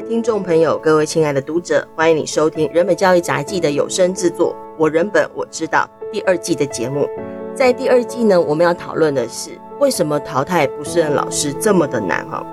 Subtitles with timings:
[0.00, 7.08] 的听众朋友，各位亲爱的读者，欢迎你收听人本教育杂记的有声制作《我人本我知道》第二季的节目。
[7.52, 9.50] 在第二季呢，我们要讨论的是
[9.80, 12.46] 为什么淘汰不适任老师这么的难哈。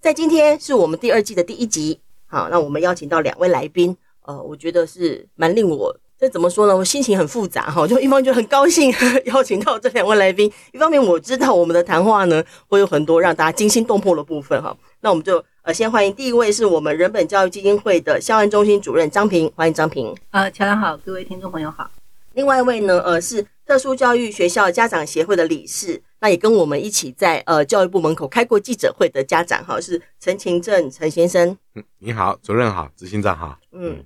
[0.00, 3.96] 在今天是我们第二季的第一集，好，那我们邀请到两位来宾，
[4.28, 6.76] 呃，我觉得是蛮令我这怎么说呢？
[6.76, 8.92] 我心情很复杂哈，就一方面就很高兴
[9.24, 14.76] 邀请到这两位来宾，一方面我知道我们的谈话呢会有很多让大家惊心动魄的部分哈。
[15.00, 20.14] 那我们就呃先欢迎第一位是我们人本教育基金会的校安中心主任张平，欢迎张平。
[20.30, 21.90] 呃，乔良好，各位听众朋友好。
[22.34, 31.56] 另外一位呢，呃，是特殊教育学校家长协会的理事，那也跟我们一起在呃教育部门口开过记者会的家长哈，是陈勤正陈先生。
[31.74, 33.58] 嗯，你好，主任好，执行长好。
[33.72, 34.04] 嗯，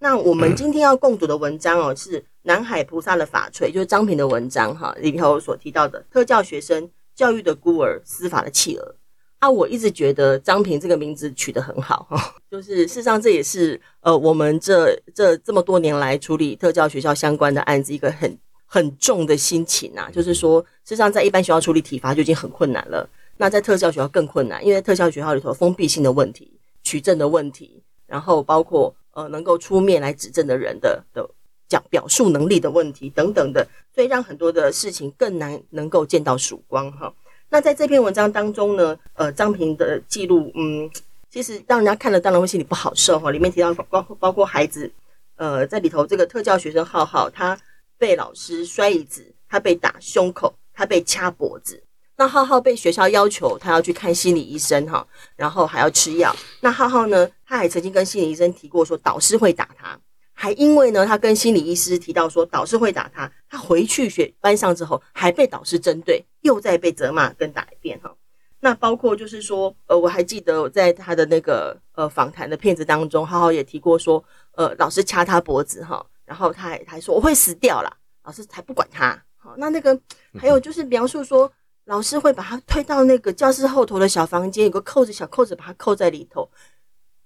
[0.00, 8.94] 那我们今天要共读的文章哦，是南海菩萨的法槌，就是张平的文章哈，里头所提到的特教学生教育的孤儿，司法的弃儿。
[9.40, 31.28] 啊，我一直觉得张平这个名字取得很好哈， 就是事实上这也是呃我们这这这么多年来处理特教学校相关的案子一个很很重的心情呐，就是说事实上在一般学校处理体罚就已经很困难了，那在特教学校更困难，因为特教学校里头封闭性的问题、取证的问题，然后包括呃能够出面来指证的人的的
[31.68, 37.12] 讲表述能力的问题等等的，所以让很多的事情更难能够见到曙光哈。
[37.50, 40.88] 那在这篇文章当中呢，呃，张平的记录，嗯，
[41.30, 43.32] 其实让人家看了当然会心里不好受哈。
[43.32, 44.90] 里面提到包括包括孩子，
[45.36, 47.58] 呃，在里头这个特教学生浩浩，他
[47.98, 51.82] 被老师摔椅子，他被打胸口，他被掐脖子。
[52.18, 56.34] 那浩浩被学校要求他要去看心理医生哈，然后还要吃药。
[56.60, 59.98] 那浩浩呢，他还曾经跟心理医生提过说导师会打他。
[60.34, 68.14] 还因为呢，他跟心理医师提到说导师会打他，他回去学班上之后还被导师针对，又再被责骂跟打一遍哈。
[68.60, 74.22] 那包括就是说，呃，我还记得我在他的那个呃访谈的片子当中，浩浩也提过说，
[74.56, 79.16] 呃，老师掐他脖子哈，然后他还他还说我会死掉啦，老师才不管他。
[79.36, 79.96] 好，那那个
[80.36, 81.50] 还有就是描述说，
[81.88, 86.48] 老师会把他推到那个教室后头的小房间，有个扣子小扣子把他扣在里头。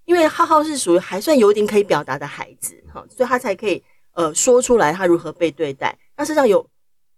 [0.05, 5.97] 因为浩浩是属于还算有点可以表达的孩子，哈，所以他才可以呃说出来他如何被对待。
[6.17, 6.65] 那实际上有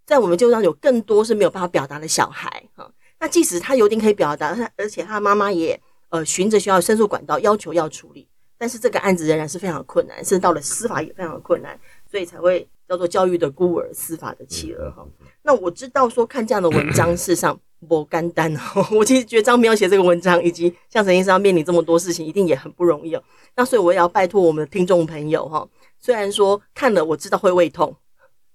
[0.06, 2.90] 在我们就上有更多是没有办法表达的小孩，哈。
[3.20, 5.78] 那即使他有点可以表达，而且他妈妈也
[6.08, 11.78] 呃循着学校申诉管道要求要处理，但是这个案子仍然是非常困难，甚至到了司法也非常困难，
[12.10, 15.06] 所以才会叫做教育的孤儿，司法的弃儿，哈。
[15.42, 17.60] 那我知道说看这样的文章，事实上。
[17.86, 23.22] 不简单哦， 我其实觉得张萍要写这个文章，以及像陈先生要面临这么多事情，一定也很不容易哦。
[23.56, 25.68] 那所以我也要拜托我们的听众朋友哈，
[25.98, 27.94] 虽然说看了我知道会胃痛，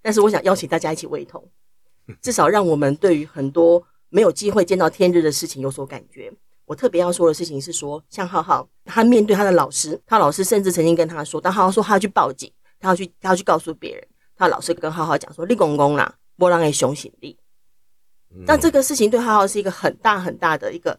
[0.02, 1.48] 但是我想邀请大家一起胃痛，
[2.24, 6.34] 至少让我们对于很多没有机会见到天日的事情有所感觉。
[6.66, 14.08] 我特别要说的事情是说，像浩浩，他面对他的老师，他老师甚至曾经跟他说，当浩浩说他要去报警，他要去他要去告诉别人，
[14.40, 17.38] 他老师跟浩浩讲说，立公公啦，波浪的雄心力。
[18.46, 20.98] 那这个事情对浩浩是一个很大很大的一个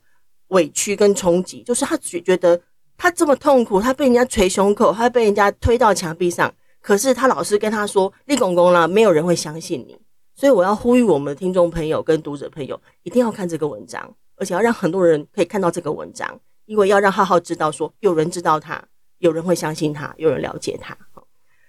[0.49, 2.61] 委屈跟冲击，就是他觉觉得
[2.99, 6.53] 他这么痛苦，他被人家捶胸口，他被人家推到墙壁上，
[6.83, 9.99] 可是他老师跟他说：“立公公啦，没有人会相信你。”
[10.37, 18.83] 所以我要呼吁我们的听众朋友跟读者朋友一定要看这个文章，而且要让很多人可以看到这个文章，因为要让浩浩知道说有人知道他，
[19.19, 20.97] 有人会相信他，有人了解他。
[21.13, 21.27] 好，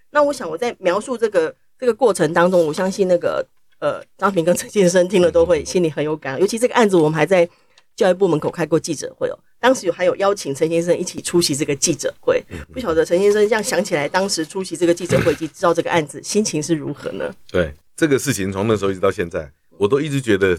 [0.09, 3.45] 那我想我在描述这个这个过程当中，我相信那个。
[3.81, 7.49] 呃，张平跟陈先生听了都会心里很有感，尤其这个案子，我们还在
[7.95, 9.33] 教育部门口开过记者会哦。
[9.59, 17.33] 当时有还有邀请陈先生一起出席这个记者会，不晓得陈先生这样想起来，当时出席这个记者会以及知道这个案子，心情是如何呢？
[17.51, 20.55] 对这个事情，从那时候一直到现在，我都一直觉得，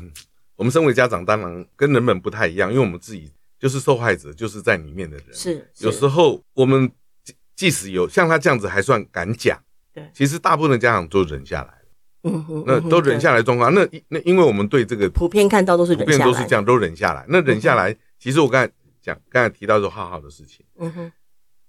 [0.56, 5.26] 我们身为家长，当然跟人们不太一样，因为我们自己就是受害者，就是在里面的人。
[5.32, 6.90] 是，是有时候我们
[7.54, 11.82] 即使有像他这样子还算敢讲，对，其实大部分的家长都忍下来。
[12.24, 17.26] 嗯哼，那都忍下来状况，那那因为我们对这个普遍看到都是普遍都是这样，都忍下来。
[17.28, 21.12] 那忍下来，其实我刚才讲，刚才提到说浩浩的事情，嗯哼，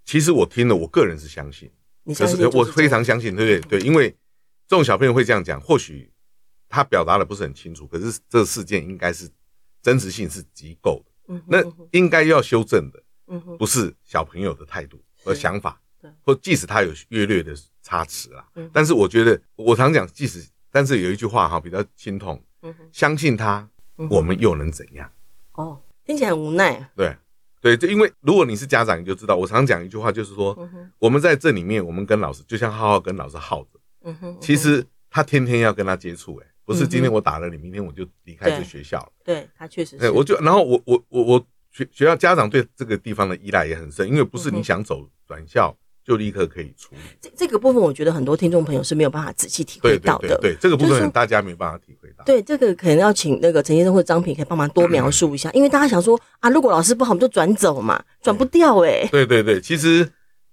[0.04, 1.68] 其实我听了，我个人是相信，
[2.04, 3.80] 你相信就是我非常相信，对不对？
[3.80, 4.10] 对，因为
[4.68, 6.08] 这种小朋友会这样讲，或许
[6.68, 9.28] 他表达的不是很清楚，可是这个事件应该是
[9.82, 11.60] 真实性是极够的，嗯，那
[11.90, 15.80] 应该要修正的，嗯哼，不是小朋友的态度和想法。
[16.22, 22.42] 或即使他有略略的差池啦，但是我觉得我常讲，即使但是有一句话哈比较心痛，
[22.92, 23.68] 相信他，
[24.10, 25.10] 我们又能怎样？
[25.52, 26.90] 哦，听起来很无奈。
[26.96, 27.16] 对，
[27.60, 39.12] 对，就因为如果你是家长，你就知道，我常讲一句话，就是说，嗯、我们在这里面，我们跟老师就像浩浩跟老师耗着，嗯哼，嗯其实他天天要跟他接触，哎，不是今天我打了你，明天我就离开这学校了。
[39.24, 39.98] 对，对他确实是。
[39.98, 45.76] 对，我就然后我我我我学学校家长对这个地方的依赖也很深，因为不是你想走转校。
[46.04, 50.36] 就立刻可以处理这这个部分，我觉得很多听众朋友是没有办法仔细体会到的。
[50.38, 52.22] 对，这个部分大家没办法体会到。
[52.24, 59.08] 对，这个可能要请那个陈先生或者张平可以帮忙多描述一下，嗯、因为大家想说啊，如果老师不好，我们就转走嘛，转不掉哎、欸。
[59.10, 60.06] 对对对，其实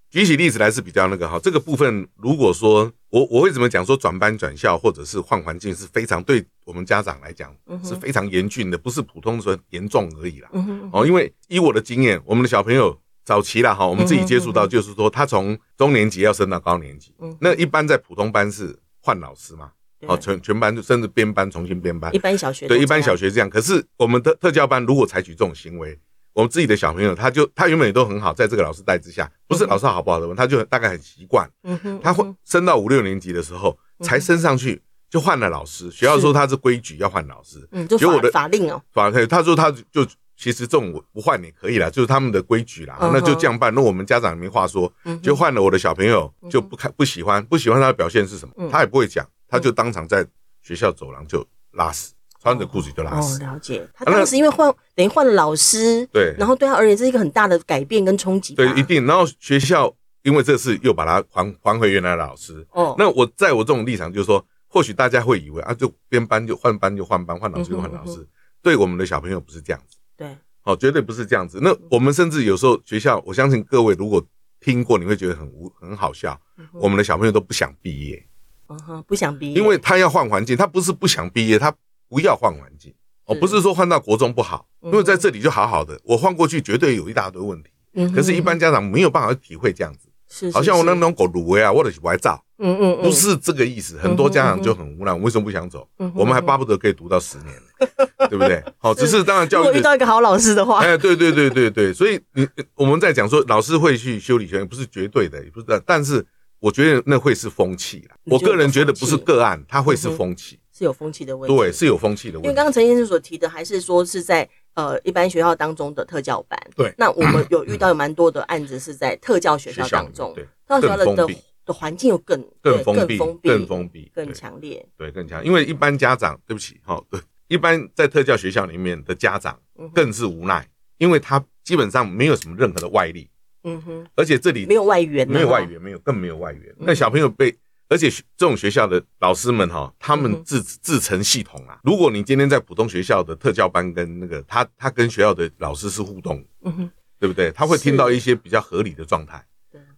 [0.09, 1.37] 举起例子来是比较那个哈。
[1.43, 7.53] 这个部分如果说我我为什么讲说转班转校或者是换环境是非常对我们家长来讲
[7.83, 10.49] 是非常严峻的，不是普通说严重而已啦。
[10.93, 12.97] 哦，因为以我的经验，我们的小朋友。
[13.23, 19.71] 早期了哈，我们自己接触到，就是说他从中年级要升到高年级，那一般在普通班是换老师嘛，
[20.07, 22.13] 哦，全全班就甚至编班重新编班。
[22.15, 23.49] 一般小学对，一般小学这样。
[23.49, 25.97] 可是我们的特教班如果采取这种行为，
[26.33, 31.47] 我们自己的小朋友他就他原本也都很好，在这个老师带之下，不是老师好不好的问题，他就大概很习惯。
[31.63, 34.81] 嗯哼，他会升到五六年级的时候才升上去
[35.11, 40.05] 就换了老师，学校说他是规矩要换老师，嗯，就法法令哦，法令，他说他就。
[40.41, 43.71] 其实这种我不换也可以啦，就是他们的规矩啦，那就这样办。
[43.75, 44.91] 那我们家长没话说，
[45.21, 50.25] 就换了我的小朋友就不看不喜欢，不喜欢他的表现是什么，他也不会讲，他就当场在
[50.63, 53.43] 学校走廊就拉屎，穿着裤子就拉屎。
[53.43, 53.87] 哦，了解。
[53.93, 58.55] 他当时因为换等于换了老师，对，然后对他而言这是一个很大的改变跟冲击。
[58.55, 59.05] 对，一定。
[59.05, 59.93] 然后学校
[60.23, 62.65] 因为这次又把他还还回原来的老师。
[62.71, 68.27] 哦，那我在我这种立场就是说，或许大家会以为啊，就编班就换班就换班，换老师就换老师。
[68.63, 69.97] 对我们的小朋友不是这样子。
[70.21, 71.59] 对，好，绝对不是这样子。
[71.63, 74.23] 那我们甚至有时候学校，我相信各位如果
[74.59, 76.39] 听过，你会觉得很无很好笑。
[76.73, 78.23] 我们的小朋友都不想毕业，
[78.67, 81.73] 嗯哼，不想毕业，因为他要换环境，他不是不想毕业，他
[82.07, 82.93] 不要换环境。
[83.25, 87.71] 哦，不是说换到国中不好，因为在这里就好好的，我换过去绝对有一大堆问题。
[87.93, 90.07] 嗯，可是，一般家长没有办法体会这样子。
[90.27, 93.97] 是，好像我那种狗卤味啊，我的外照，嗯嗯，不是这个意思。
[93.97, 95.87] 很多家长就很无奈，为什么不想走？
[96.15, 97.49] 我们还巴不得可以读到十年，
[98.29, 98.63] 对不对？
[98.77, 99.65] 好，只是当然教育。
[99.65, 106.25] 如果遇到一个好老师的话，哎，对对对对对，所以你我们在讲说老师会去修理学院，不是绝对的，也不是，但是
[106.59, 108.07] 我觉得那会是风气。
[108.25, 111.55] 我个人觉得不是个案，它会是风气，是有风气的问题。
[111.55, 112.47] 对，是有风气的问题。
[112.47, 114.47] 因为刚刚陈先生所提的，还是说是在。
[114.73, 121.35] 呃，一般学校当中的特教班，对，那我们有遇到有蛮多的案子是在特教学校当中，对，特教学校的的
[121.71, 125.43] 的环境又更更封闭、更封闭、更强烈，对，更强。
[125.45, 129.59] 因为一般家长，对不起，哈，对， 一般在特教学校里面的家长
[129.93, 133.29] 更是无奈，因为他基本上没有什么任何的外力，
[133.63, 136.75] 嗯哼，而且这里没有外援，没有外援，没有，更没有外援。
[136.77, 137.55] 那小朋友被。
[137.89, 141.77] 而且这种学校的老师们哈，他们自自成系统啊。
[141.83, 147.51] 如果你今天在普通学校的特教班跟那个他他跟学校的老师是互动，嗯哼，对不对？
[147.51, 149.45] 他会听到一些比较合理的状态。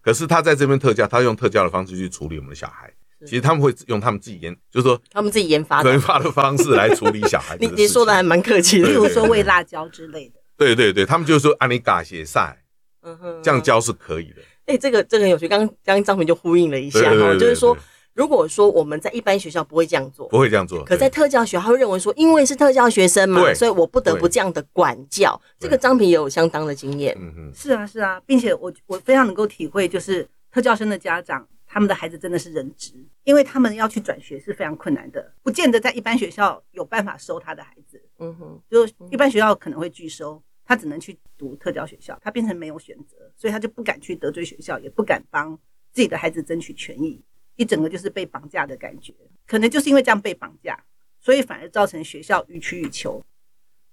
[0.04, 0.12] 对。
[0.12, 2.92] 可是他在这边特教，他用特教的方式去处理我们的小孩。
[3.26, 7.56] 其实他们会用他们自己研，就是说他们自己研发研发的方式来处理小孩。
[7.58, 10.34] 你 你说的还蛮客气的，例如说喂辣椒之类的。
[10.58, 12.62] 对对对，他们就说安尼嘎写赛，
[13.00, 14.42] 嗯哼，这样教是可以的。
[14.66, 15.48] 哎，这个这个很有趣。
[15.48, 17.76] 刚刚刚张平就呼应了一下哈，就是说。
[18.14, 25.38] 如果说我们在一般学校不会这样做，不会这样做，可在特教学校会认为说，因为是特教学生嘛，所以我不得不这样的管教。
[25.58, 32.92] 这个张平也有相当的经验，嗯嗯，是啊是啊，并且我我非常能够体会，就是特教生的家长，他们的孩子真的是人质，
[33.24, 45.58] 因为他们要去转学是非常困难的，不见得在一般学校有办法收他的孩子，嗯哼，就一般学校可能会拒收，他只能去读特教学校，他变成没有选择，所以他就不敢去得罪学校，也不敢帮
[45.92, 47.20] 自己的孩子争取权益。
[47.56, 49.14] 一整个就是被绑架的感觉，
[49.46, 50.84] 可能就是因为这样被绑架，
[51.20, 53.22] 所以反而造成学校予取予求。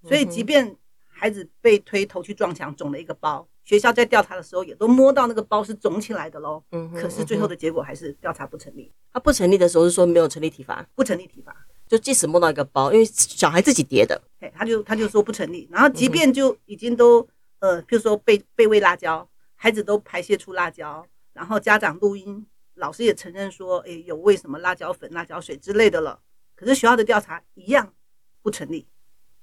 [0.03, 0.75] 所以即便
[1.07, 6.63] 孩子被推头去撞墙，肿了一个包，学校在调查的时候也都摸到那个包是肿起来的喽。
[6.71, 8.91] 嗯，可是最后的结果还是调查不成立。
[9.13, 11.55] 他不成立的时候是说没有成立体罚，不成立体罚，
[11.87, 15.69] 就即使摸到一个包，因为小孩自己叠的，哎，他就他就说不成立。
[15.71, 17.27] 然后即便就已经都
[17.59, 22.47] 呃，譬如说被被喂辣椒，孩子都排泄出辣椒，然后家长录音。
[22.75, 26.21] 老师也承认说，诶，有喂什么辣椒粉、辣椒水之类的了。
[26.55, 27.93] 可是学校的调查一样
[28.41, 28.87] 不成立。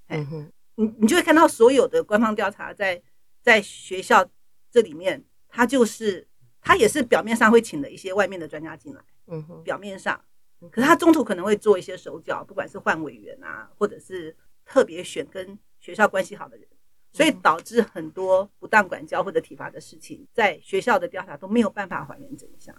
[0.06, 0.26] 哎，
[0.76, 3.02] 你你就会看到所有的官方调查在
[3.42, 4.28] 在学校
[4.70, 6.26] 这里面，他就是
[6.60, 10.24] 他也是表面上会请了一些外面的专家进来，嗯哼，表面上，
[10.70, 16.68] 可是他中途可能会做一些手脚，不管是换委员啊，或者是特别选跟学校关系好的人，
[17.12, 22.74] 所以导致很多不当管教或者体罚的事情，在学校的调查都没有办法还原真相。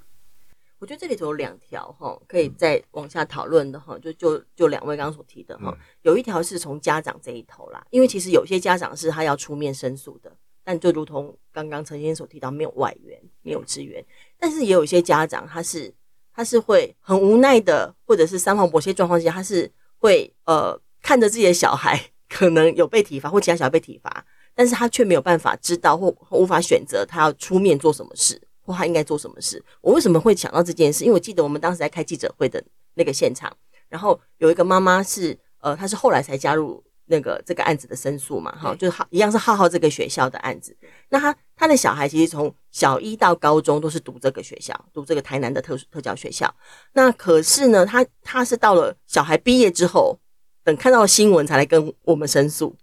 [0.79, 10.31] 我觉得这里头有两条哈，可以再往下讨论的哈，就就就两位刚刚所提的哈，有一条是从家长这一头啦，因为其实有些家长是他要出面申诉的，
[10.63, 14.03] 但就如同刚刚陈先生所提到，没有外援，没有支援。
[14.37, 15.93] 但是也有一些家长，他是
[16.33, 29.59] 他是会很无奈的，或者是三方某些状况之下，他是会呃看着自己的小孩可能有被体罚，或其他小孩被体罚，但是他却没有办法知道或无法选择他要出面做什么事，或他应该做什么事。
[29.81, 31.03] 我为什么会想到这件事？
[31.03, 33.51] 因为我记得我们当时在开记者会的那个现场，
[33.87, 36.83] 然后有一个妈妈是呃，她是后来才加入。
[37.11, 40.77] 那个这个案子的申诉嘛，哈，就是好一样是浩浩这个学校的案子。
[41.09, 46.53] 那他他的小孩其实从小一到高中都是读这个学校，读这个台南的特殊特教学校。
[46.93, 50.19] 那可是呢，他他是到了小孩毕业之后，
[50.63, 52.75] 等看到新闻才来跟我们申诉。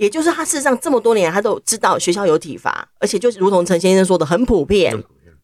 [0.00, 4.96] 对，也就是他事实上这么多年他都知道学校有体罚，而且就是如同陈先生说的，很普遍，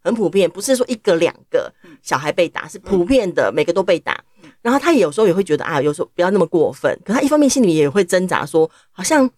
[0.03, 1.73] 很普遍，不是说一个两个
[2.03, 4.25] 小孩被打，是普遍的，每个都被打。
[4.63, 6.99] 然后他有时候也会觉得啊，有时候不要那么过分。
[7.05, 9.29] 可他一方面心里也会挣扎，说好像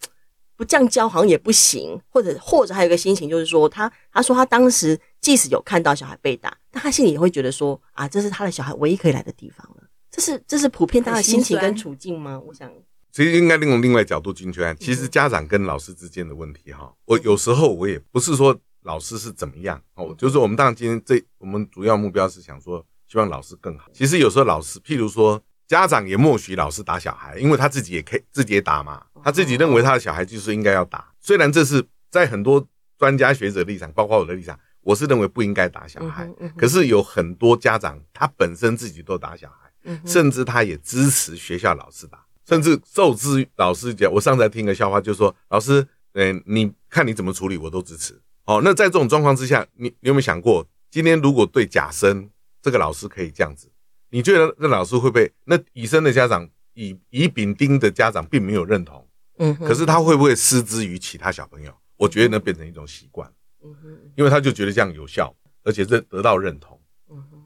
[0.57, 9.83] 不这样教好像也不行，或者或者还有一个心情就是说，他他说他当时即使有看到小孩被打，但他心里也会觉得说啊，这是他的小孩唯一可以来的地方了。
[10.11, 12.41] 这是这是普遍大家的心情跟处境吗？
[12.47, 12.71] 我想，
[13.19, 22.87] 其实应该另从另外角度进去看，其实家长跟老师之间的问题哈，我有时候我也不是说老师是怎么样哦，就是我们当然今天这我们主要目标是想说。
[23.11, 23.87] 希望老师更好。
[23.91, 29.03] 其实有时候老师，譬如说家长也默许老师打小孩，因为他自己也可以自己也打嘛。
[29.25, 31.11] 他自己认为他的小孩就是应该要打。
[31.19, 32.63] 虽然这是在很多
[32.99, 36.31] 专家学者立场，包括我的立场，我是认为不应该打小孩。
[36.55, 44.11] 可是有很多家长他本身自己都打小孩，甚至他也支持学校老师打，甚至受制于老师讲。
[44.11, 48.19] 我上次还听个笑话，就是说老师，嗯，你看你怎么处理，我都支持。
[48.45, 52.31] 哦，那在这种状况之下，你你有没有想过，今天如果对甲生？
[52.61, 53.71] 这个老师可以这样子，
[54.11, 55.33] 你觉得那老师会不会？
[55.45, 59.07] 那乙生的家长，乙乙丙丁的家长并没有认同，
[59.38, 61.73] 嗯，可是他会不会施之于其他小朋友？
[61.97, 66.78] 我觉得那变成一种习惯，嗯哼，因为他就觉得这样有效，而且认得到认同。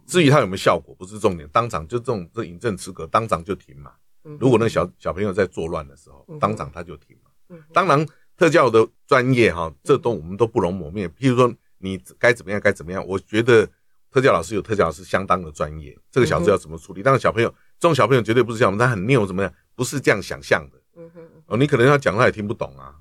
[0.07, 3.93] 至于他有没有效果，不是重点，当场就这种这饮鸩止渴，当场就停嘛。
[4.23, 7.59] 如果那小小朋友在作乱的时候，当场他就停了。
[7.73, 11.09] 当然，特教的专业哈，这都我们都不容磨灭。
[11.09, 13.69] 譬如说，你该怎么样，该怎么样，我觉得。
[14.11, 17.03] 特教老师有特教老师相当的专业，这个小子要怎么处理？
[17.03, 17.49] 但是小朋友，
[17.81, 19.51] 这种小朋友绝对不是像我们，他很拗怎么样？
[19.75, 21.03] 不是这样想象的。
[21.47, 22.95] 哦，你可能要讲他也听不懂啊。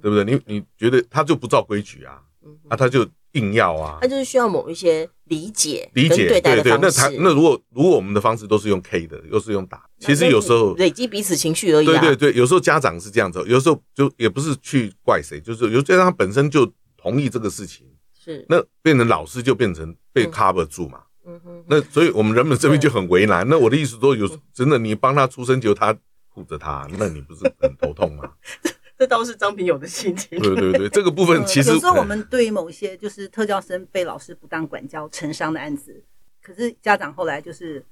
[0.00, 0.24] 对不对？
[0.24, 2.22] 你你觉得他就不照规矩啊？
[2.42, 3.98] 嗯，啊，他就硬要啊。
[4.00, 6.78] 他就是需要某一些理解、理解对对对。
[6.80, 11.86] 那他那如果如果我们的方式都是用 K 的，又是用打，其实有时候累积彼此情绪而已。
[11.86, 17.86] 对对对，有时候家长是这样子，有时候就也不是去怪谁，就是有些他本身就同意这个事情。
[18.22, 21.00] 是，那变成老师就变成被 cover 住嘛。
[21.26, 23.46] 嗯哼，那所以我们人们这边就很为难。
[23.48, 25.96] 那我的意思说，有真的你帮他出生就他
[26.28, 28.32] 护着他，那你不是很头痛吗？
[29.00, 30.38] 这倒是张平友的心情。
[30.38, 36.04] 对对对，这个部分其实有时候我们对于某一些就是特教生被老师不当管教成伤的案子，
[36.42, 37.82] 可是家长后来就是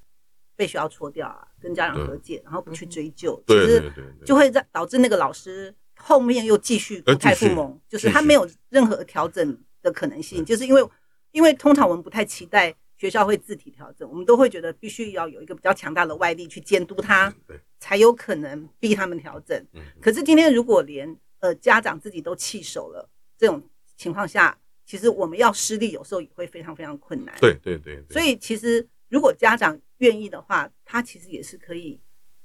[0.54, 3.90] 被学校戳掉啊，跟家长和解，然后不去追究，其实
[4.26, 10.86] 就会让导致那个老师后面又继续不太复萌，就是他没有任何调整的可能性，就是因为，
[11.32, 17.32] 因为通常我们不太期待学校会自体调整，我们都会觉得必须要有一个比较强大的外力去监督他，
[17.78, 19.64] 才有可能逼他们调整。
[20.00, 23.62] 可是今天如果连呃家长自己都弃守了，这种
[23.96, 27.32] 情况下，其实我们要施力有时候也会非常非常困难。
[27.40, 28.02] 对对对。
[28.10, 32.00] 所以其实如果家长愿意的话，他其实也是可以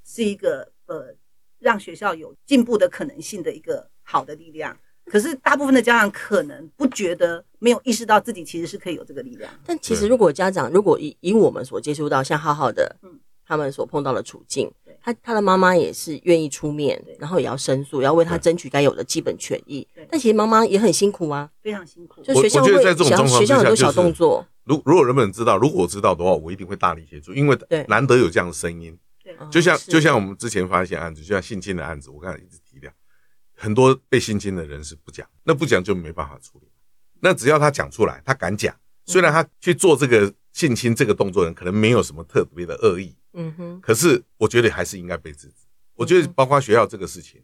[0.06, 1.16] 是一个呃
[1.58, 4.78] 让学校有进步的可能性的一个好的力量。
[5.06, 9.52] 可是大部分的家长可能不觉得，没有意识到自己其实是可以有这个力量。
[9.66, 19.86] 但其实如果家长如果以以我们所接触到像浩浩的，嗯，他们所碰到的处境，他他的妈妈也是愿意出面，然后也要申诉，要为他争取该有的基本权益。
[20.10, 22.22] 但其实妈妈也很辛苦啊，非常辛苦。
[22.22, 22.82] 就学校会
[23.28, 24.46] 学校很多小动作。
[24.64, 27.58] 如如果人们知道，如果我知道的话，我一定会大力协助，因为
[27.90, 28.98] 难得有这样的声音。
[29.22, 32.40] 对，就像就像我们之前发现案子，就像性侵的案子，我看。
[33.64, 36.68] 很多被性侵的人是不讲，那不讲就没办法处理。
[37.22, 45.66] 那只要他讲出来，他敢讲，虽然他去做这个性侵这个动作人可能没有什么特别的恶意，嗯哼，可是我觉得还是应该被制止。
[45.94, 47.42] 我觉得包括学校这个事情，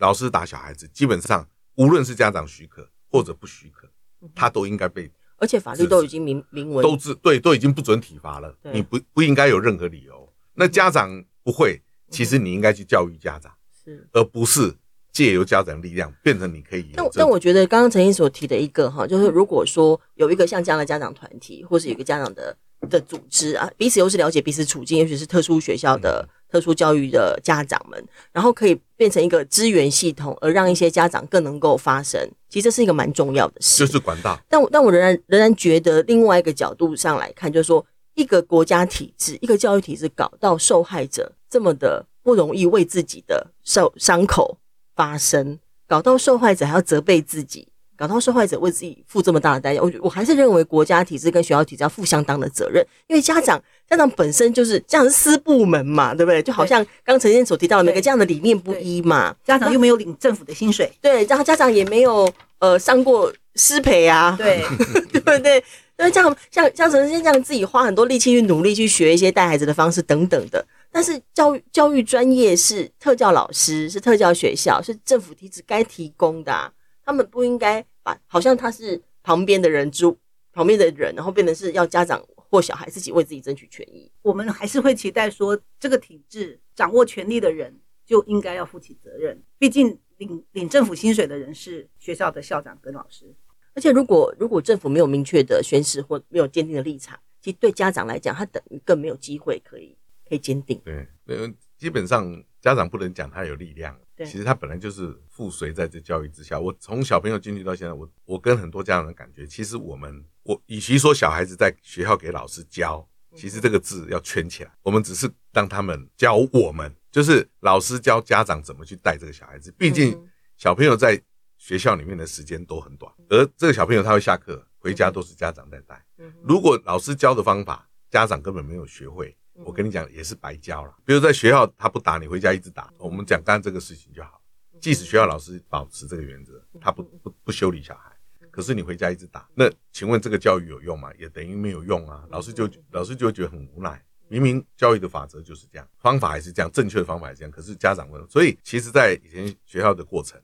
[0.00, 3.88] 老师打小孩子，基本上无论是家长许可或者不许可，
[4.34, 5.08] 他都应该被。
[5.36, 10.32] 而且法律都已经明明文都是对，都已经不准体罚了，你不不应该有任何理由。
[10.54, 14.74] 那家长不会，其实你应该去教育家长，是而不是。
[15.12, 22.56] 借由家长力量变成你可以，但但我觉得刚刚陈英所提的一个哈，就是如果说有一个像这样的家长团体，或是有一个家长的
[22.88, 28.02] 的组织啊，彼此又是了解彼此处境，尤其是特殊学校的特殊教育的家长们，
[28.32, 32.20] 然后可以变成一个资源系统，而让一些家长更能够发声。
[32.48, 34.38] 其实这是一个蛮重要的事，就是管道。
[34.48, 44.58] 但我但我仍然仍然觉得，另外一个角度上来看，就是说，一个国家体制、一个教育体制搞到受害者这么的不容易为自己的受伤口
[45.00, 47.68] 发生，搞到受害者还要责备自己。
[47.96, 56.42] 搞到受害者为自己付这么大的代价，我我还是认为国家体制跟学校体制要负相当的责任，因为家长家长本身就是这样是私部门嘛，对不对？
[56.42, 64.62] 就好像刚陈先生所提到的每个这样的理念不一嘛，家长又没有领政府的薪水，对，然后家长也没有呃上过师培啊，对
[65.12, 65.62] 对不对？
[65.98, 76.72] 因为这样像像陈先生这样自己花很多力气去努力去学一些带孩子的方式等等的，但是教育教育专业是特教老师，是特教学校，是政府体制该提供的啊。
[77.04, 80.18] 他们不应该把好像他是旁边的人，住
[80.52, 84.10] 旁边的人，然后变成是要家长或小孩自己为自己争取权益。
[84.22, 89.42] 我们还是会期待说，这个体制掌握权力的人就应该要负起责任。
[89.58, 93.34] 毕竟领领政府薪水的人是学校的校长跟老师。
[93.74, 99.96] 而且如果如果政府没有明确的宣示或没有坚定的立场，其实对家长来讲，他等于更没有机会可以
[100.30, 100.80] 可以坚定。
[100.84, 103.98] 对，呃，基本上家长不能讲他有力量。
[104.18, 106.60] 其实他本来就是附随在这教育之下。
[106.60, 119.72] 我从小朋友进去到现在，我我跟很多家长的感觉，其实我们我与其说小孩子在学校给老师教，其实这个字要圈起来，我们只是让他们教我们，就是老师教家长怎么去带这个小孩子。
[119.78, 120.16] 毕竟
[120.56, 121.20] 小朋友在
[121.56, 126.04] 学校里面的时间都很短，而这个小朋友他会下课回家都是家长在带。
[126.42, 129.34] 如果老师教的方法家长根本没有学会。
[129.64, 130.94] 我跟你讲，也是白教了。
[131.04, 132.92] 比如在学校，他不打你，回家一直打。
[132.98, 134.40] 我们讲干这个事情就好。
[134.80, 138.16] 即使学校老师保持这个原则，他不不不修理小孩，
[138.50, 141.10] 可是你回家一直打，那请问这个教育有用吗？
[141.18, 142.24] 也等于没有用啊。
[142.30, 144.02] 老师就老师就会觉得很无奈。
[144.28, 150.40] 明明教育的法则就是这样，方法还是这样，正确的方法还是这样，可是家长问，所以其实，在以前学校的过程。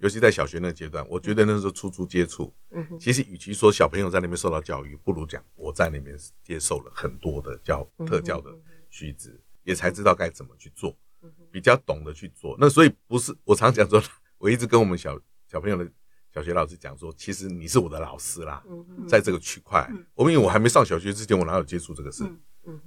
[0.00, 2.52] 尤其在小学那个阶段，我觉得那时候初初接触，
[2.98, 8.50] 其实与其说小朋友在那边受到教育，不如讲我在那边接受了很多的教特教的
[8.90, 10.96] 须知，也才知道该怎么去做，
[11.52, 12.56] 比较懂得去做。
[12.58, 14.02] 那所以不是我常讲说，
[14.36, 15.88] 我一直跟我们小小朋友的
[16.34, 18.64] 小学老师讲说，其实你是我的老师啦，
[19.08, 22.24] 在这个区块，我们因为我还没上小学之前，我哪有接触这个事？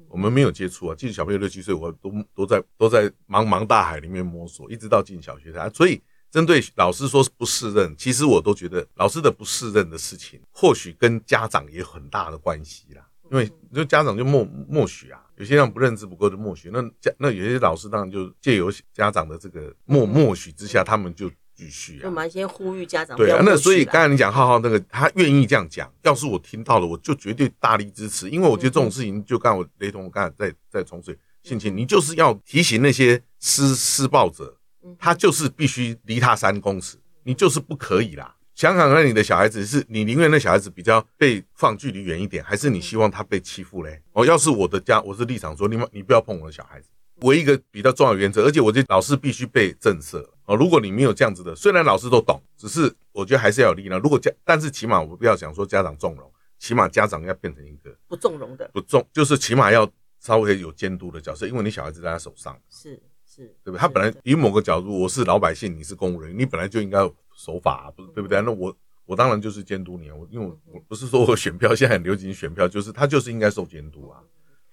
[0.10, 0.96] 我们没有接触啊。
[0.96, 6.04] 即使小朋友六七岁，我都都在都在茫茫大海里面摸索，一直到进小学啊，所以。
[6.36, 13.08] 针对老师说不适任，其实我都觉得老师的不适任的事情，或许跟家长也有很大的关系啦。
[13.32, 16.70] 因为就家长就默默许啊，有些人不认知不够就默许。
[16.74, 22.04] 那家那有些老师当然就借由家长的这个默默许之下，他们就继续啊。
[22.04, 23.42] 就蛮先呼吁家长对啊。
[23.46, 28.30] 那所以刚才你讲浩浩那个，他愿意这样讲，要是我听到了，我就绝对大力支持。
[28.30, 34.58] 因为我觉得这种事情，就刚我雷同，我刚才在在重水性情，你就是要提醒那些施施暴者。
[35.00, 38.36] 他就是必须离他三公尺，你就是不可以啦。
[38.54, 44.02] 想想看，你的小孩子是你宁愿那小孩子比较被放距离远一点，还是你希望他被欺负嘞？
[44.14, 46.90] 哦，要是我的家，我是立场说，你们你不要碰我的小孩子。
[47.22, 50.56] 唯一一个比较重要的原则，而且我觉得老师必须被震慑哦。
[50.56, 54.00] 如果你没有这样子的，虽然老师都懂，只是我觉得还是要有力量。
[54.02, 59.90] 如果家，但是起码我不要想说家长纵容，起码家长要变成一个不纵容的，不纵就是起码要
[60.22, 63.02] 稍微有监督的角色，因为你小孩子在他手上是。
[63.36, 63.78] 是，对不对？
[63.78, 67.00] 他本来以某个角度，我是老百姓，你是公务人员，你本来就应该
[67.36, 68.42] 守法，不是对不对？
[68.42, 68.74] 那我
[69.06, 74.24] 我当然就是监督你啊，我因为我我不是说我选票现在很流行选票，就是他就是应该受监督啊。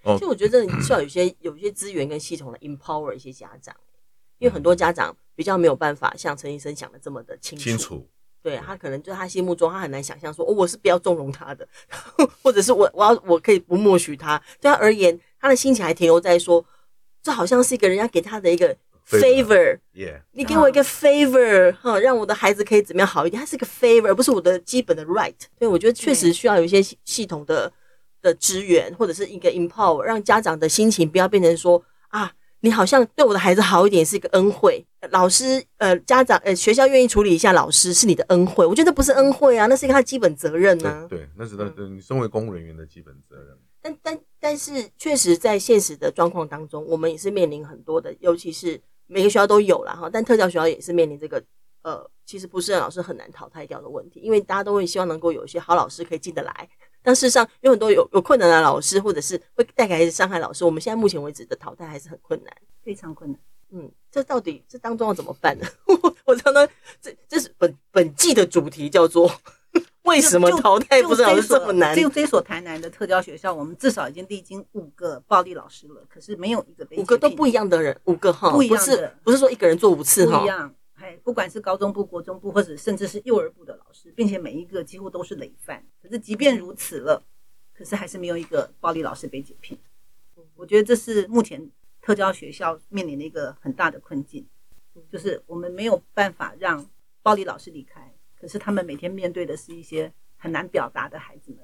[0.04, 3.74] 哦，其实我觉得你需要有些 有一些资源跟系统来 empower 一些家长，
[4.38, 7.64] 因为很多家长比较没有办法像陈医生想的这么的清楚。
[7.64, 8.06] 清楚，
[8.42, 11.66] 对他可能就他心目中他很难想象说，哦，我是不要纵容他的，
[12.42, 14.40] 或者是我我要我可以不默许他。
[14.60, 16.64] 对他而言，他的心情还停留在说。
[17.22, 18.76] 这好像是一个人家给他的一个
[19.08, 23.40] favor，yeah，你给我一个 favor 哈，让我的孩子可以怎么样好一点？
[23.40, 25.34] 它是一个 favor，而不是我的基本的 right。
[25.58, 27.72] 所以我觉得确实需要有一些系统的
[28.20, 34.84] 的支援，或者是一个 empower，让家长的心情不要变成说啊，你好像对我的孩子好一点是一个恩惠。
[35.10, 41.06] 老师呃，家长呃，学校愿意处理一下老师是你的恩惠，我觉得不是恩惠啊，那是一个他基本责任呢、啊。
[41.10, 43.58] 对，那是他你身为公务人员的基本责任。
[43.82, 50.10] 但但但是，确实在现实的状况当中，我们也是面临很多的，尤其是每个学校都有啦哈。
[50.12, 51.40] 但特教学校也是面临这个
[51.82, 56.68] 呃，其实不是老师很难淘汰掉的问题，因为大家都会希望能够有一些好老师可以进得来。
[57.04, 62.52] 但事实上，有很多有有困难的老师，或者是会带给孩子伤害老师，我们现在目前为止的淘汰还是很困难，
[62.82, 63.40] 非常困难。
[63.70, 65.66] 嗯，这到底这当中要怎么办呢？
[65.86, 66.68] 我 我常常
[67.00, 69.30] 这这是本本季的主题叫做。
[70.02, 71.96] 为什么淘汰不知道是这么难？
[71.96, 80.74] 就这所台南的特教学校，我们至少已经历经五个暴力老师了，可是没有一个被五个都不一样的人，五个哈，不一样的，不是不是说一个人做五次哈，不一样。
[80.94, 85.84] 哎，不管是高中部、国中部，或者甚至是幼儿部的老师，并且每一个几乎都是累犯。
[86.00, 87.22] 可是即便如此了，
[87.72, 89.76] 可是还是没有一个暴力老师被解聘。
[90.54, 94.46] 我觉得这是目前特教学校面临的一个很大的困境，
[95.10, 96.86] 就是我们没有办法让
[97.22, 98.14] 暴力老师离开。
[98.42, 101.60] 可是他们每天面对的是一些很难表达的孩子们，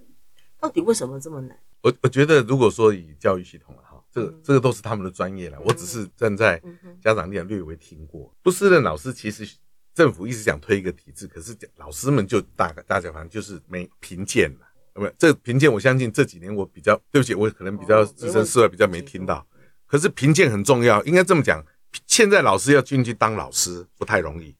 [0.60, 1.58] 到底为什么这么难？
[1.82, 5.58] 我我觉得，如果说以教育系统哈，这个这个都是他们的专业了。
[5.62, 6.62] 我只是站在
[7.02, 8.32] 家长立场略微听过。
[8.44, 9.44] 不是的老师其实
[9.92, 15.14] 政府一直想推一个体制，可是老师们就大大家反正就是没评鉴了，有没有？
[15.18, 19.44] 这评鉴我相信这几年我比较对不起，我可能比较置身事外，比较没听到。
[19.84, 21.60] 可是评鉴很重要，应该这么讲。
[22.06, 24.54] 现在老师要进去当老师不太容易。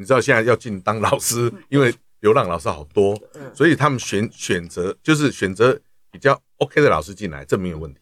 [0.00, 3.14] 你知道现在要进当老师，因为流浪老师好多，
[3.54, 5.78] 所以他们选选择就是选择
[6.10, 8.00] 比较 OK 的老师进来，这没有问题。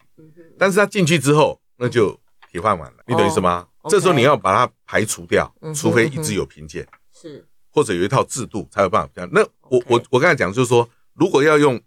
[0.57, 2.17] 但是他进去之后，那就
[2.51, 3.67] 铁饭碗了，你懂意思吗？
[3.91, 9.29] 这时候你要把它排除掉，除非一直有评鉴，是或者有一套制度才有办法这样。
[9.33, 11.81] 那我我我刚才讲就是说，如果要用。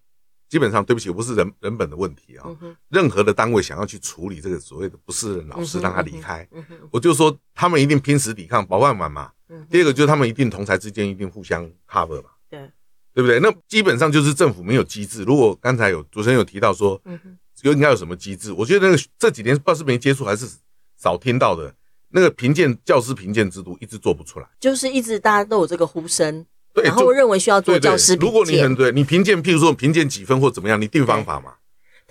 [0.51, 2.45] 基本上，对不起，我不是人人本的问题啊。
[2.89, 6.45] 任何的单位想要去处理这个所谓的不是老师，让他离开，
[6.91, 9.31] 我就说他们一定拼死抵抗，保饭碗嘛。
[9.69, 12.29] 第二个就是他们一定同侪之间一定互相 cover 嘛。
[12.49, 12.59] 对，
[13.13, 13.39] 对不对？
[13.39, 15.23] 那基本上就是政府没有机制。
[15.23, 17.19] 如果刚才有主持人有提到说，嗯
[17.63, 18.51] 有应该有什么机制？
[18.51, 20.47] 我觉得那个这几年不知道是没接触还是
[20.97, 21.71] 少听到的，
[22.09, 26.43] 那个评鉴教师评鉴制度一直做不出来，就是一直大家都有这个呼声。
[26.73, 28.27] 对，然后我认为需要做教师评鉴。
[28.27, 31.53] 如果你很对，你评鉴，譬如说评鉴几分或怎么样，你定方法嘛。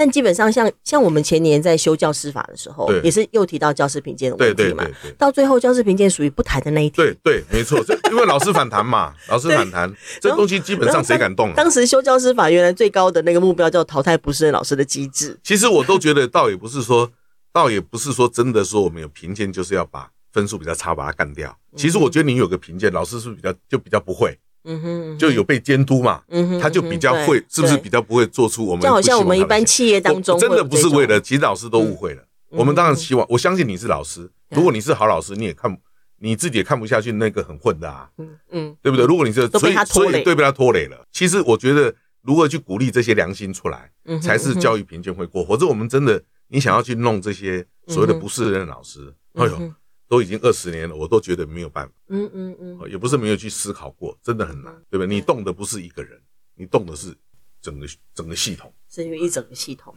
[0.00, 4.82] 但基本上像像我们前年在修教师法的时候，也是又提到教师评鉴的问题嘛。
[5.18, 6.96] 到最后教师评鉴属于不谈的那一题。
[6.96, 7.78] 对对，没错，
[8.10, 11.52] 因为老师反弹嘛，老师反弹，这东西基本上谁敢动？
[11.52, 15.38] 当时修教师法原来最高的那个目标叫淘汰不适任老师的机制。
[15.44, 17.12] 其实我都觉得，倒也不是说，
[17.52, 21.54] 倒也不是说真的说我们有评鉴就是要把分数比较差把它干掉。
[21.76, 24.38] 其实我觉得你有个评鉴，老师是不是比较就比较不会？
[24.64, 32.22] 嗯哼，就有被监督嘛，嗯哼，他就比较会，是不是比较不会做出我们就好像我们一般企业当中，真的不是为了，其实老师都误会了。
[32.50, 35.74] 我们当然希望，我相信你是老师，如果你是好老师，你也看
[36.18, 39.06] 你自己也看不下去那个很混的啊，嗯嗯，对不对？
[39.06, 45.44] 如果你是所以所以对被他拖累了，其实我觉得如何去鼓励这些良心出来，才是教育评鉴会过。
[45.44, 49.72] 否则我们真的你想要去弄这些所谓的不适任老师，哎呦。
[50.10, 51.94] 都已经二十年了，我都觉得没有办法。
[52.08, 55.06] 嗯嗯嗯，也不是没有去思考过，真的很难，对不对？
[55.06, 56.20] 你动的不是一个人，
[56.56, 57.16] 你动的是
[57.62, 59.94] 整个整个系统，是因为一整个系统。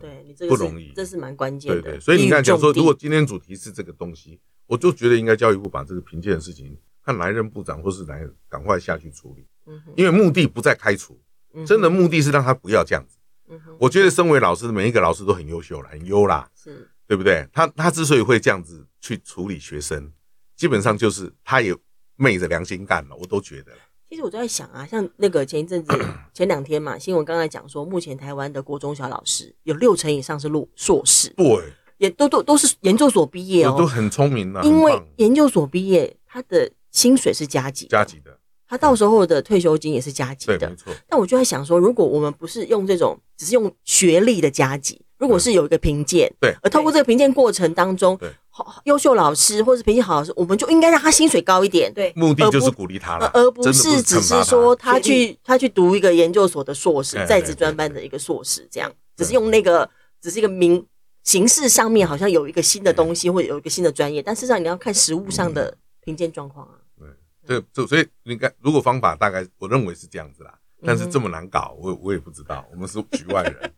[0.00, 1.82] 对你这个不容易，这是蛮关键的。
[1.82, 9.46] 对对，所以你看，讲说如果今天主题是这个东西，我就觉得应该教育部把这个评鉴的事情，看来任部长或是哪一赶快下去处理。
[9.66, 11.20] 嗯，因为目的不在开除，
[11.66, 13.18] 真的目的是让他不要这样子。
[13.50, 16.50] 嗯，我觉得身为老师每一个老师都很优秀了，很优啦。
[16.54, 16.88] 是。
[17.12, 17.46] 对不对？
[17.52, 20.10] 他他之所以会这样子去处理学生，
[20.56, 21.76] 基本上就是他也
[22.16, 23.72] 昧着良心干了，我都觉得。
[24.08, 25.92] 其实我就在想啊，像那个前一阵子、
[26.32, 31.62] 前两天嘛，新闻刚才讲说，目前台湾的国中小老师有六成以上是硕硕士，对，
[31.98, 34.62] 也都都都是研究所毕业哦，都很聪明啊。
[34.62, 40.90] 因为研究所毕业，他的薪水是加级加级的，他到时候的退休金也是加级的，没错。
[41.06, 45.04] 但我就在想说，如果我们不是用这种，只是用学历的加级。
[45.22, 59.88] 如果是有一个评鉴，对，而透过这个评鉴过程当中，对，好优秀老师或者评鉴好老师，我们就应该让他薪水高一点，对，目的就是鼓励他了，而不是只是说他去他去读一个研究所的硕士，在职专班的一个硕士，这样，只是用那个
[60.20, 60.84] 只是一个名
[61.22, 65.72] 形式上面好像有一个新的东西或者有一个新的专业，但事实上你要看实物上的
[66.04, 66.74] 评鉴状况啊。
[66.98, 67.08] 对，
[67.46, 70.52] 这这所以你看，如果方法大概我认为是这样子啦，
[70.84, 73.72] 但是这么难搞，我我也不知道，我们是局外人。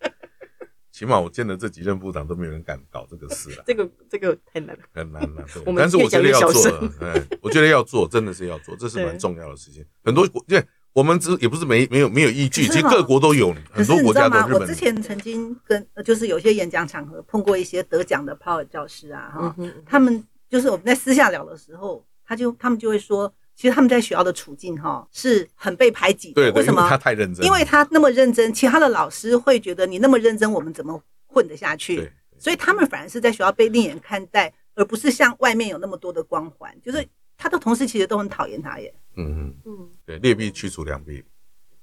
[0.95, 3.65] 起码我见了这几任部长都没有人敢搞这个事了。
[3.67, 5.45] 这个这个太难了，很难了。
[5.77, 6.71] 但是我觉得要做，
[7.03, 9.85] 哎，我觉得要做，真的是要做，这是蛮重要的事情。
[10.05, 14.57] 很多国，因为我们只也不是没没有没有依据，其实各国都有，很多国家都。
[14.57, 23.35] 我之前曾经跟就是有些演讲场合碰过一些得奖的 Power 教师啊，哈，他们就是我们在私下聊的时候，他就他们就会说。
[23.55, 26.35] 其实他们在学校的处境哈是很被排挤的。
[26.35, 26.89] 对，为什么？
[26.89, 27.45] 他太认真。
[27.47, 31.97] 因为他那么认真，其他的老师会觉得你那么认真，我们怎么混得下去？
[31.97, 32.13] 对。
[32.39, 36.75] 所以他们反而是在学校被另眼看待，而不是像外面有那么多的光环。
[36.83, 38.93] 就是他的同事其实都很讨厌他耶。
[39.17, 39.91] 嗯嗯嗯。
[40.05, 41.25] 对，劣币驱逐良币。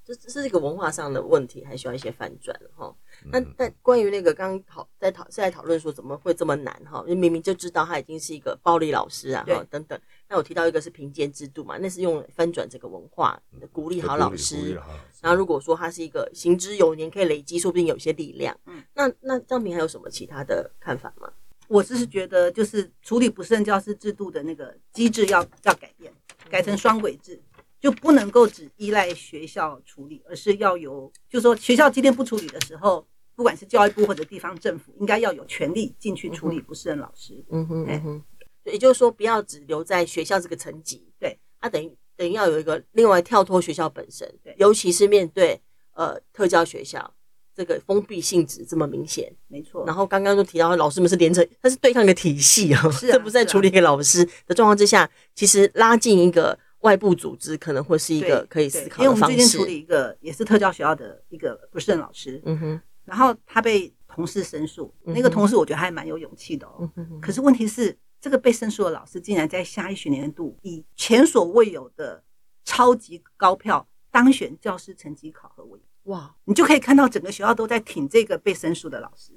[0.03, 2.93] 这这是一个文化上的问题，还需要一些翻转哈。
[3.31, 7.01] 那但关于那个刚刚讨在讨是在讨论说怎么会这么难哈？
[7.05, 9.97] 因为明明就知道他已经是一个暴力老师啊，哈等等。
[10.32, 13.38] 那我提到一个是评鉴制度嘛，那是用翻转这个文化，
[13.74, 14.80] 鼓励好老师。
[15.22, 18.58] 然后如果说他是一个行之有年，可以累积，说不定有些力量。
[18.65, 21.30] 嗯，那那张明还有什么其他的看法吗？
[21.67, 26.13] 我只是觉得，就是处理不胜任教师制度的那个机制要要改变，
[26.50, 27.38] 改成双轨制。
[27.82, 33.04] 就不能够只依赖学校处理，而是要有，就是说学校今天不处理的时候，
[33.36, 37.44] 不管是教育部或者地方政府，应该要有权利进去处理不胜任老师。
[37.50, 38.24] 嗯哼，嗯哼，
[38.65, 41.12] 也就是说，不要只留在学校这个层级。
[41.19, 45.62] 对，它等于等于要有一个另外跳脱学校本身，对，尤其是面对
[45.93, 47.13] 呃特教学校
[47.56, 49.86] 这个封闭性质这么明显，没错。
[49.86, 56.58] 然后刚刚就提到老师们是连成，他是对抗一个体系啊，是啊，这不是在处理一个老师的状况之下，其实拉近一个。
[56.82, 59.04] 外部组织可能会是一个可以思考的方式。
[59.04, 66.89] 因为我们最近处理一个也是特教学校的一个不适任老师，嗯哼，然后他被同事申诉，嗯、那个同事我觉得还蛮有勇气的哦。
[66.95, 72.23] 嗯、哼可是问题是，这个被申诉的老师竟然在下一学年度以前所未有的
[72.63, 75.88] 超级高票当选教师成绩考核委员。
[76.03, 76.36] 哇！
[76.45, 79.34] 你就可以看到整个学校都在挺这个被申诉的老师。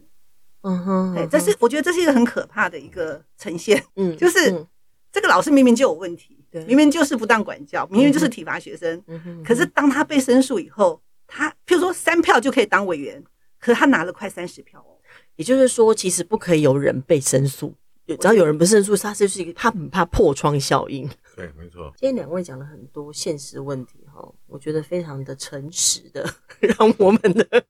[0.60, 3.84] 嗯哼，对，这是我觉得这是一个很可怕的一个呈现。
[3.96, 4.52] 嗯，就是。
[4.52, 4.68] 嗯
[5.14, 9.00] 这个老师明明就有问题，对明明就是不当管教，明明就是体罚学生。
[9.06, 13.22] 嗯、哼可是当他被申诉以后，他譬如说三票就可以当委员，
[13.60, 14.98] 可是他拿了快三十票哦。
[15.36, 21.08] 也就是说，其实不可以有人被申诉，只要有人不胜诉，他就是一个他很怕破窗效应。
[21.34, 21.92] 对，没错。
[21.96, 26.28] 今天两位讲了很多现实问题哈，我觉得非常的诚实的，
[26.60, 27.64] 让我们的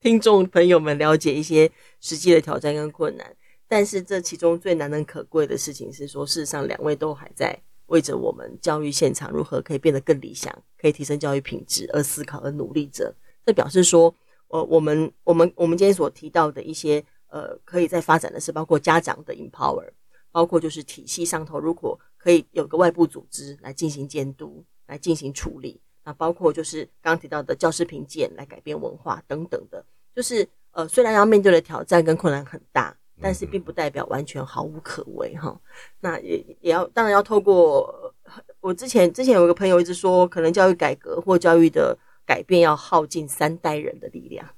[0.00, 1.70] 听众朋友们了解一些
[2.00, 3.34] 实际的挑战跟困难。
[3.66, 13.14] 但是这其中最难能可贵的事情是说，事实上两位都还在为着我们教育现场如何可以变得更理想，可以提升教育品质而思考而努力着。
[13.44, 14.14] 这表示说，
[14.48, 19.88] 呃，我们我们我们今天所提到的一些呃，可以在发展的是包括家长的 empower，
[20.32, 32.96] 包括就是体系上头如果可以有个外部组织来进行监督、来进行处理，那包括就是刚刚提到的教师评鉴来改变文化等等的，就是呃，虽然要面对的挑战跟困难很大。
[33.20, 35.60] 但是并不代表完全毫无可为哈，
[35.98, 38.14] 那也也要当然要透过
[38.60, 44.48] 我之前之前有一个朋友一直说，可能教育改革或教育的改变要耗尽三代人的力量，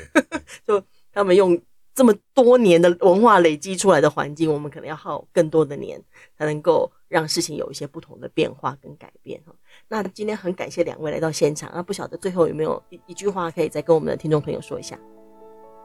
[0.66, 1.60] 就他们用
[1.96, 5.98] 这么多年的文化累积出来的环境，我们可能要耗更多的年
[6.36, 9.54] 才能够让事情有一些不同的变化跟改变哈。
[9.88, 14.98] 那今天很感谢两位来到现场，那不晓得最后有没有一一句话可以再跟我们的听众朋友说一下。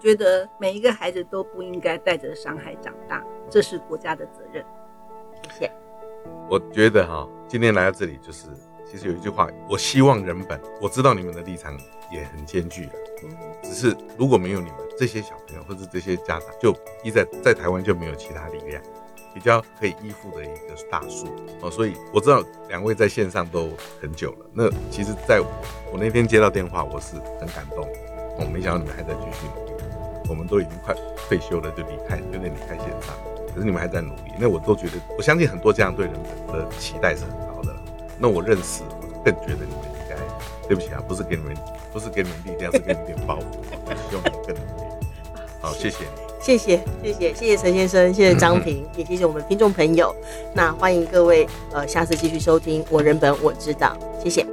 [0.01, 4.65] 觉得每一个孩子都不应该带着伤害长大，这是国家的责任。
[5.43, 5.71] 谢谢。
[6.49, 8.47] 我觉得哈，今天来到这里，就是
[8.85, 10.59] 其实有一句话，我希望人本。
[10.81, 11.73] 我知道你们的立场
[12.11, 12.91] 也很艰巨了，
[13.63, 16.71] 只是如果没有你们这些小朋友或者这些家长，就
[17.03, 18.79] 依在在台湾就没有其他力量，
[19.33, 21.25] 比较可以依附的一个大树
[21.59, 21.71] 哦。
[21.71, 25.47] 所以我知道两位在线上都很久了，那其实在我
[25.91, 27.89] 我那天接到电话，我是很感动。
[28.37, 29.71] 我没想到你们还在继续努力。
[30.29, 30.93] 我们都已经快
[31.27, 33.15] 退休了，就离开，有点离开线上。
[33.55, 36.13] 可是你们还在努力，那我都觉得，我相信很多家长对人
[36.47, 37.75] 的期待是很高的。
[38.19, 40.15] 那我认识，我更觉得你们应该，
[40.67, 41.57] 对不起啊，不是给你们，
[41.91, 44.80] 不是给你们力量，是给你们点包袱，希望你们更。
[45.61, 50.13] 好，谢谢你，谢谢，谢谢，谢谢陈先生，谢谢张平， 也谢谢我们听众朋友。
[50.55, 54.45] 那欢迎各位，呃，下次继续收听《我人本我知道》，谢谢。